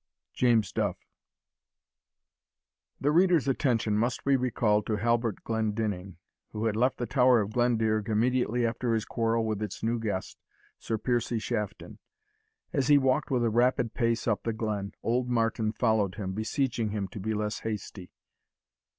JAMES 0.33 0.71
DUFF. 0.71 0.97
The 2.99 3.11
reader's 3.11 3.47
attention 3.47 3.95
must 3.95 4.25
be 4.25 4.35
recalled 4.35 4.87
to 4.87 4.95
Halbert 4.95 5.43
Glendinning, 5.43 6.17
who 6.53 6.65
had 6.65 6.75
left 6.75 6.97
the 6.97 7.05
Tower 7.05 7.39
of 7.39 7.51
Glendearg 7.51 8.09
immediately 8.09 8.65
after 8.65 8.95
his 8.95 9.05
quarrel 9.05 9.45
with 9.45 9.61
its 9.61 9.83
new 9.83 9.99
guest, 9.99 10.39
Sir 10.79 10.97
Piercie 10.97 11.37
Shafton. 11.39 11.99
As 12.73 12.87
he 12.87 12.97
walked 12.97 13.29
with 13.29 13.43
a 13.43 13.51
rapid 13.51 13.93
pace 13.93 14.27
up 14.27 14.41
the 14.41 14.53
glen, 14.53 14.93
Old 15.03 15.29
Martin 15.29 15.71
followed 15.71 16.15
him, 16.15 16.33
beseeching 16.33 16.89
him 16.89 17.07
to 17.09 17.19
be 17.19 17.35
less 17.35 17.59
hasty. 17.59 18.09